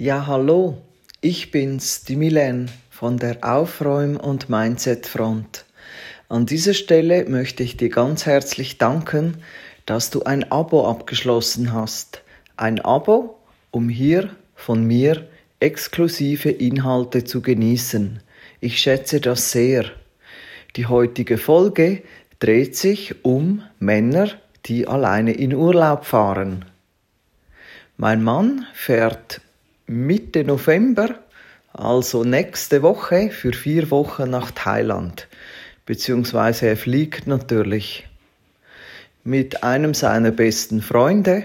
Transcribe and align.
Ja, 0.00 0.28
hallo, 0.28 0.78
ich 1.20 1.50
bin's, 1.50 2.04
die 2.04 2.14
Milen 2.14 2.70
von 2.88 3.16
der 3.16 3.38
Aufräum- 3.42 4.16
und 4.16 4.48
Mindset-Front. 4.48 5.64
An 6.28 6.46
dieser 6.46 6.72
Stelle 6.72 7.24
möchte 7.24 7.64
ich 7.64 7.76
dir 7.76 7.88
ganz 7.88 8.24
herzlich 8.24 8.78
danken, 8.78 9.38
dass 9.86 10.10
du 10.10 10.22
ein 10.22 10.52
Abo 10.52 10.88
abgeschlossen 10.88 11.72
hast. 11.72 12.22
Ein 12.56 12.78
Abo, 12.78 13.40
um 13.72 13.88
hier 13.88 14.30
von 14.54 14.84
mir 14.84 15.26
exklusive 15.58 16.50
Inhalte 16.50 17.24
zu 17.24 17.42
genießen. 17.42 18.20
Ich 18.60 18.78
schätze 18.78 19.20
das 19.20 19.50
sehr. 19.50 19.86
Die 20.76 20.86
heutige 20.86 21.38
Folge 21.38 22.04
dreht 22.38 22.76
sich 22.76 23.24
um 23.24 23.64
Männer, 23.80 24.30
die 24.66 24.86
alleine 24.86 25.32
in 25.32 25.52
Urlaub 25.52 26.04
fahren. 26.04 26.66
Mein 27.96 28.22
Mann 28.22 28.64
fährt 28.74 29.40
Mitte 29.90 30.44
November, 30.44 31.14
also 31.72 32.22
nächste 32.22 32.82
Woche, 32.82 33.30
für 33.30 33.54
vier 33.54 33.90
Wochen 33.90 34.28
nach 34.28 34.50
Thailand. 34.50 35.28
Beziehungsweise 35.86 36.66
er 36.66 36.76
fliegt 36.76 37.26
natürlich 37.26 38.06
mit 39.24 39.62
einem 39.62 39.94
seiner 39.94 40.30
besten 40.30 40.82
Freunde. 40.82 41.44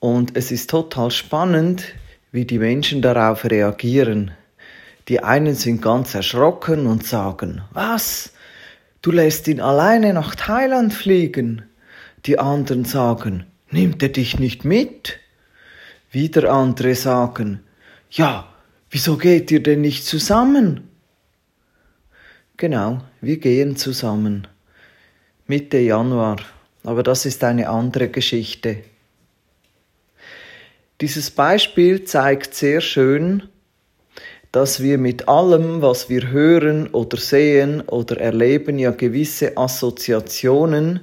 Und 0.00 0.36
es 0.36 0.50
ist 0.50 0.70
total 0.70 1.12
spannend, 1.12 1.94
wie 2.32 2.46
die 2.46 2.58
Menschen 2.58 3.00
darauf 3.00 3.44
reagieren. 3.44 4.32
Die 5.06 5.22
einen 5.22 5.54
sind 5.54 5.82
ganz 5.82 6.16
erschrocken 6.16 6.88
und 6.88 7.06
sagen, 7.06 7.62
was? 7.72 8.32
Du 9.02 9.12
lässt 9.12 9.46
ihn 9.46 9.60
alleine 9.60 10.14
nach 10.14 10.34
Thailand 10.34 10.92
fliegen? 10.92 11.62
Die 12.26 12.40
anderen 12.40 12.84
sagen, 12.84 13.46
nimmt 13.70 14.02
er 14.02 14.08
dich 14.08 14.40
nicht 14.40 14.64
mit? 14.64 15.20
Wieder 16.10 16.52
andere 16.52 16.94
sagen, 16.94 17.60
ja, 18.10 18.52
wieso 18.90 19.16
geht 19.16 19.50
ihr 19.50 19.62
denn 19.62 19.80
nicht 19.80 20.04
zusammen? 20.04 20.88
Genau, 22.56 23.02
wir 23.20 23.38
gehen 23.38 23.76
zusammen. 23.76 24.48
Mitte 25.46 25.78
Januar. 25.78 26.38
Aber 26.82 27.02
das 27.02 27.26
ist 27.26 27.44
eine 27.44 27.68
andere 27.68 28.08
Geschichte. 28.08 28.78
Dieses 31.00 31.30
Beispiel 31.30 32.04
zeigt 32.04 32.54
sehr 32.54 32.80
schön, 32.80 33.44
dass 34.52 34.82
wir 34.82 34.98
mit 34.98 35.28
allem, 35.28 35.80
was 35.80 36.08
wir 36.08 36.30
hören 36.30 36.88
oder 36.88 37.16
sehen 37.18 37.82
oder 37.82 38.20
erleben, 38.20 38.78
ja 38.78 38.90
gewisse 38.90 39.56
Assoziationen 39.56 41.00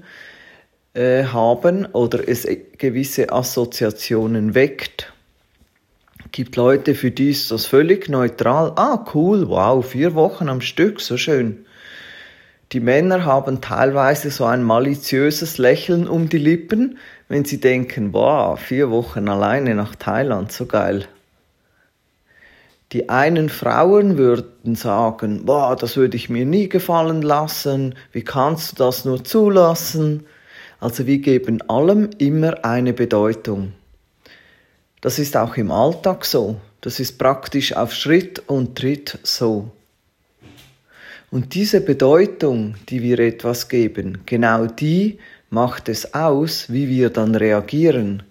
äh, 0.98 1.26
haben 1.26 1.86
oder 1.86 2.28
es 2.28 2.48
gewisse 2.80 3.32
Assoziationen 3.32 4.56
weckt. 4.56 5.14
Gibt 6.32 6.56
Leute, 6.56 6.96
für 6.96 7.12
die 7.12 7.30
ist 7.30 7.52
das 7.52 7.68
völlig 7.68 8.10
neutral. 8.10 8.74
Ah, 8.76 9.06
cool, 9.14 9.48
wow, 9.48 9.86
vier 9.86 10.16
Wochen 10.16 10.50
am 10.50 10.60
Stück, 10.60 11.00
so 11.00 11.16
schön. 11.16 11.66
Die 12.72 12.80
Männer 12.80 13.26
haben 13.26 13.62
teilweise 13.62 14.32
so 14.32 14.46
ein 14.46 14.64
maliziöses 14.64 15.60
Lächeln 15.60 16.08
um 16.08 16.30
die 16.30 16.40
Lippen, 16.40 16.98
wenn 17.30 17.46
sie 17.46 17.60
denken, 17.60 18.12
wow, 18.12 18.60
vier 18.60 18.90
Wochen 18.90 19.30
alleine 19.30 19.76
nach 19.76 19.96
Thailand, 19.96 20.52
so 20.52 20.66
geil. 20.66 21.06
Die 22.92 23.10
einen 23.10 23.50
Frauen 23.50 24.18
würden 24.18 24.76
sagen, 24.76 25.46
boah, 25.46 25.76
das 25.76 25.96
würde 25.96 26.18
ich 26.18 26.30
mir 26.30 26.46
nie 26.46 26.68
gefallen 26.68 27.22
lassen, 27.22 27.94
wie 28.12 28.24
kannst 28.24 28.72
du 28.72 28.84
das 28.84 29.06
nur 29.06 29.24
zulassen? 29.24 30.26
Also 30.80 31.08
wir 31.08 31.18
geben 31.20 31.62
allem 31.70 32.10
immer 32.18 32.64
eine 32.64 32.94
Bedeutung. 32.94 33.74
Das 35.02 35.20
ist 35.20 35.36
auch 35.36 35.58
im 35.58 35.72
Alltag 35.72 36.26
so. 36.26 36.60
Das 36.82 37.00
ist 37.00 37.18
praktisch 37.18 37.74
auf 37.74 37.94
Schritt 37.94 38.44
und 38.48 38.78
Tritt 38.78 39.18
so. 39.24 39.72
Und 41.32 41.56
diese 41.56 41.82
Bedeutung, 41.82 42.76
die 42.90 43.02
wir 43.02 43.20
etwas 43.20 43.68
geben, 43.68 44.20
genau 44.26 44.68
die 44.68 45.20
macht 45.50 45.90
es 45.90 46.14
aus, 46.14 46.72
wie 46.72 46.88
wir 46.88 47.10
dann 47.10 47.36
reagieren. 47.36 48.24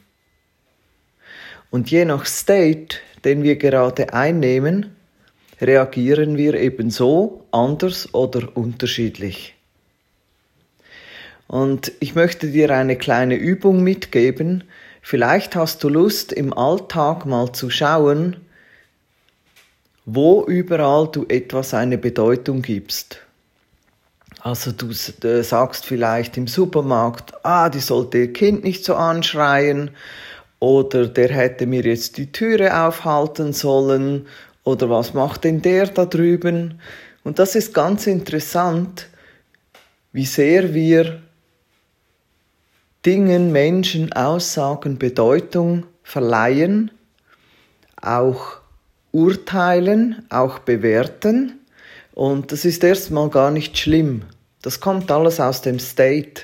Und 1.71 1.91
je 1.91 2.05
nach 2.05 2.25
State, 2.25 2.99
den 3.25 3.43
wir 3.43 3.56
gerade 3.56 4.15
einnehmen, 4.15 4.97
reagieren 5.61 6.37
wir 6.37 6.55
ebenso 6.55 7.45
anders 7.51 8.15
oder 8.15 8.56
unterschiedlich. 8.56 9.56
Und 11.49 11.93
ich 12.01 12.15
möchte 12.15 12.49
dir 12.49 12.71
eine 12.71 12.97
kleine 12.97 13.37
Übung 13.37 13.83
mitgeben. 13.83 14.65
Vielleicht 15.03 15.55
hast 15.55 15.84
du 15.84 15.89
Lust, 15.89 16.33
im 16.33 16.53
Alltag 16.53 17.27
mal 17.27 17.53
zu 17.53 17.71
schauen, 17.71 18.37
wo 20.05 20.45
überall 20.45 21.09
du 21.11 21.25
etwas 21.29 21.75
eine 21.75 21.99
Bedeutung 21.99 22.62
gibst. 22.62 23.21
Also 24.41 24.71
du 24.71 24.93
sagst 24.93 25.87
vielleicht 25.87 26.37
im 26.37 26.47
Supermarkt, 26.47 27.35
ah, 27.45 27.69
die 27.69 27.81
sollte 27.81 28.19
ihr 28.19 28.33
Kind 28.33 28.62
nicht 28.62 28.85
so 28.85 28.95
anschreien 28.95 29.91
oder 30.61 31.09
der 31.09 31.31
hätte 31.31 31.67
mir 31.67 31.83
jetzt 31.83 32.17
die 32.17 32.31
Türe 32.31 32.81
aufhalten 32.81 33.53
sollen 33.53 34.27
oder 34.62 34.89
was 34.89 35.15
macht 35.15 35.45
denn 35.45 35.62
der 35.62 35.89
da 35.89 36.06
drüben? 36.06 36.81
Und 37.25 37.41
das 37.41 37.56
ist 37.56 37.75
ganz 37.75 38.06
interessant, 38.06 39.09
wie 40.12 40.27
sehr 40.27 40.75
wir 40.75 41.23
Dingen, 43.06 43.53
Menschen, 43.53 44.12
Aussagen 44.12 44.99
Bedeutung 44.99 45.87
verleihen, 46.03 46.91
auch 48.03 48.59
urteilen, 49.12 50.27
auch 50.28 50.59
bewerten. 50.59 51.61
Und 52.15 52.50
das 52.50 52.65
ist 52.65 52.83
erstmal 52.83 53.31
gar 53.31 53.53
nicht 53.53 53.78
schlimm. 53.78 54.22
Das 54.61 54.81
kommt 54.81 55.12
alles 55.12 55.39
aus 55.39 55.62
dem 55.62 55.78
State. 55.78 56.43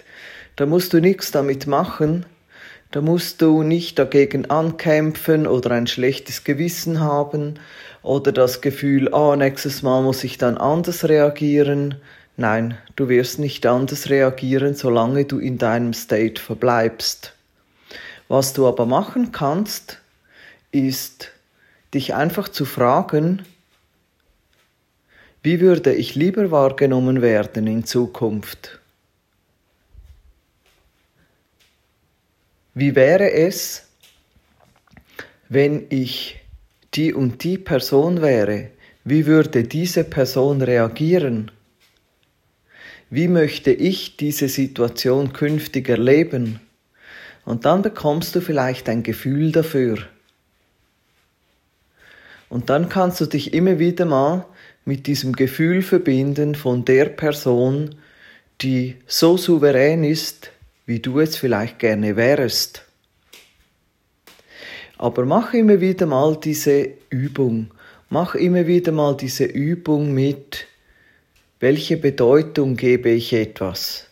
Da 0.55 0.65
musst 0.67 0.93
du 0.93 1.01
nichts 1.01 1.33
damit 1.33 1.67
machen. 1.67 2.27
Da 2.93 3.01
musst 3.01 3.43
du 3.43 3.65
nicht 3.65 3.99
dagegen 3.99 4.49
ankämpfen 4.49 5.49
oder 5.49 5.73
ein 5.73 5.89
schlechtes 5.89 6.45
Gewissen 6.45 7.01
haben 7.01 7.55
oder 8.03 8.31
das 8.31 8.61
Gefühl, 8.61 9.09
oh, 9.13 9.35
nächstes 9.35 9.83
Mal 9.83 10.03
muss 10.03 10.23
ich 10.23 10.39
dann 10.39 10.59
anders 10.59 11.09
reagieren. 11.09 11.97
Nein, 12.37 12.79
du 12.97 13.09
wirst 13.09 13.39
nicht 13.39 13.67
anders 13.67 14.09
reagieren, 14.09 14.75
solange 14.75 15.25
du 15.25 15.39
in 15.39 15.59
deinem 15.59 15.93
State 15.93 16.41
verbleibst. 16.41 17.35
Was 18.29 18.55
du 18.55 18.67
aber 18.67 18.87
machen 18.87 19.33
kannst, 19.33 20.01
ist 20.71 21.31
dich 21.93 22.15
einfach 22.15 22.49
zu 22.49 22.65
fragen, 22.65 23.45
wie 25.43 25.61
würde 25.61 25.93
ich 25.93 26.15
lieber 26.15 26.51
wahrgenommen 26.51 27.21
werden 27.21 27.67
in 27.67 27.85
Zukunft? 27.85 28.81
Wie 32.75 32.95
wäre 32.95 33.33
es, 33.33 33.89
wenn 35.49 35.87
ich 35.91 36.41
die 36.95 37.13
und 37.13 37.45
die 37.45 37.59
Person 37.59 38.23
wäre? 38.23 38.71
Wie 39.05 39.27
würde 39.27 39.65
diese 39.65 40.05
Person 40.05 40.63
reagieren? 40.63 41.51
Wie 43.13 43.29
möchte 43.29 43.73
ich 43.73 44.17
diese 44.17 44.49
Situation 44.49 45.35
künftig 45.35 45.87
erleben? 45.91 46.61
Und 47.45 47.67
dann 47.67 47.83
bekommst 47.83 48.35
du 48.35 48.41
vielleicht 48.41 48.89
ein 48.89 49.03
Gefühl 49.03 49.53
dafür. 49.53 49.99
Und 52.49 52.71
dann 52.71 52.89
kannst 52.89 53.21
du 53.21 53.27
dich 53.27 53.53
immer 53.53 53.79
wieder 53.79 54.07
mal 54.07 54.47
mit 54.87 55.07
diesem 55.07 55.35
Gefühl 55.35 55.83
verbinden 55.83 56.55
von 56.55 56.87
der 56.87 57.05
Person, 57.05 57.97
die 58.63 58.97
so 59.07 59.37
souverän 59.37 60.05
ist, 60.05 60.51
wie 60.87 61.01
du 61.01 61.21
es 61.21 61.37
vielleicht 61.37 61.81
gerne 61.81 62.17
wärst. 62.17 62.87
Aber 64.97 65.27
mach 65.27 65.53
immer 65.53 65.83
wieder 65.83 66.07
mal 66.07 66.39
diese 66.43 66.89
Übung. 67.11 67.73
Mach 68.09 68.35
immer 68.35 68.67
wieder 68.67 68.91
mal 68.91 69.15
diese 69.19 69.45
Übung 69.45 70.15
mit, 70.15 70.67
welche 71.63 71.97
Bedeutung 71.97 72.75
gebe 72.75 73.11
ich 73.11 73.33
etwas? 73.33 74.09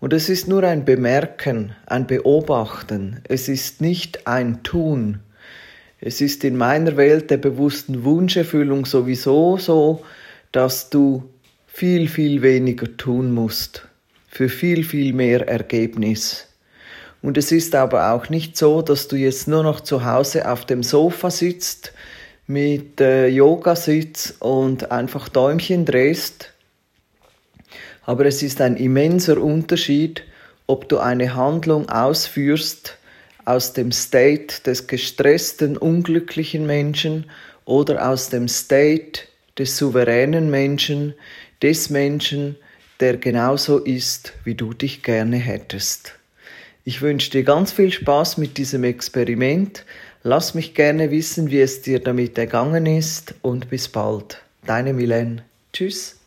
Und 0.00 0.12
es 0.12 0.28
ist 0.28 0.48
nur 0.48 0.64
ein 0.64 0.84
Bemerken, 0.84 1.74
ein 1.86 2.06
Beobachten, 2.06 3.22
es 3.26 3.48
ist 3.48 3.80
nicht 3.80 4.26
ein 4.26 4.62
Tun. 4.64 5.20
Es 5.98 6.20
ist 6.20 6.44
in 6.44 6.58
meiner 6.58 6.98
Welt 6.98 7.30
der 7.30 7.38
bewussten 7.38 8.04
Wunscherfüllung 8.04 8.84
sowieso 8.84 9.56
so, 9.56 10.04
dass 10.52 10.90
du 10.90 11.24
viel, 11.66 12.06
viel 12.06 12.42
weniger 12.42 12.94
tun 12.98 13.32
musst, 13.32 13.88
für 14.28 14.50
viel, 14.50 14.84
viel 14.84 15.14
mehr 15.14 15.48
Ergebnis. 15.48 16.48
Und 17.22 17.38
es 17.38 17.50
ist 17.50 17.74
aber 17.74 18.12
auch 18.12 18.28
nicht 18.28 18.58
so, 18.58 18.82
dass 18.82 19.08
du 19.08 19.16
jetzt 19.16 19.48
nur 19.48 19.62
noch 19.62 19.80
zu 19.80 20.04
Hause 20.04 20.46
auf 20.46 20.66
dem 20.66 20.82
Sofa 20.82 21.30
sitzt, 21.30 21.94
mit 22.46 23.00
äh, 23.00 23.28
Yoga 23.28 23.74
sitzt 23.74 24.42
und 24.42 24.90
einfach 24.90 25.30
Däumchen 25.30 25.86
drehst, 25.86 26.52
aber 28.04 28.26
es 28.26 28.42
ist 28.42 28.60
ein 28.60 28.76
immenser 28.76 29.40
Unterschied, 29.42 30.22
ob 30.66 30.88
du 30.88 30.98
eine 30.98 31.34
Handlung 31.34 31.88
ausführst 31.88 32.96
aus 33.44 33.72
dem 33.72 33.92
State 33.92 34.62
des 34.64 34.86
gestressten, 34.86 35.76
unglücklichen 35.76 36.66
Menschen 36.66 37.26
oder 37.64 38.08
aus 38.08 38.28
dem 38.28 38.48
State 38.48 39.22
des 39.58 39.76
souveränen 39.76 40.50
Menschen, 40.50 41.14
des 41.62 41.90
Menschen, 41.90 42.56
der 43.00 43.16
genauso 43.16 43.78
ist, 43.78 44.32
wie 44.44 44.54
du 44.54 44.72
dich 44.72 45.02
gerne 45.02 45.36
hättest. 45.36 46.14
Ich 46.84 47.02
wünsche 47.02 47.30
dir 47.30 47.44
ganz 47.44 47.72
viel 47.72 47.90
Spaß 47.90 48.38
mit 48.38 48.58
diesem 48.58 48.84
Experiment. 48.84 49.84
Lass 50.22 50.54
mich 50.54 50.74
gerne 50.74 51.10
wissen, 51.10 51.50
wie 51.50 51.60
es 51.60 51.82
dir 51.82 51.98
damit 51.98 52.38
ergangen 52.38 52.86
ist 52.86 53.34
und 53.42 53.70
bis 53.70 53.88
bald. 53.88 54.42
Deine 54.66 54.92
Milen. 54.92 55.42
Tschüss. 55.72 56.19